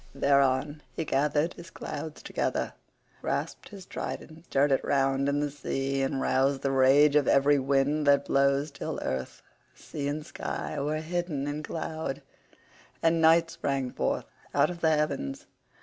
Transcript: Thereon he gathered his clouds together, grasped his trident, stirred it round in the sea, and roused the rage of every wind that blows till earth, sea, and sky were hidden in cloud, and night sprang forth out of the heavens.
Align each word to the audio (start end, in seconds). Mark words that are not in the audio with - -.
Thereon 0.15 0.81
he 0.95 1.05
gathered 1.05 1.53
his 1.53 1.69
clouds 1.69 2.23
together, 2.23 2.73
grasped 3.21 3.69
his 3.69 3.85
trident, 3.85 4.45
stirred 4.45 4.71
it 4.71 4.83
round 4.83 5.29
in 5.29 5.39
the 5.41 5.51
sea, 5.51 6.01
and 6.01 6.19
roused 6.19 6.63
the 6.63 6.71
rage 6.71 7.15
of 7.15 7.27
every 7.27 7.59
wind 7.59 8.07
that 8.07 8.25
blows 8.25 8.71
till 8.71 8.99
earth, 9.03 9.43
sea, 9.75 10.07
and 10.07 10.25
sky 10.25 10.79
were 10.79 11.01
hidden 11.01 11.45
in 11.45 11.61
cloud, 11.61 12.23
and 13.03 13.21
night 13.21 13.51
sprang 13.51 13.91
forth 13.91 14.25
out 14.55 14.71
of 14.71 14.81
the 14.81 14.89
heavens. 14.89 15.45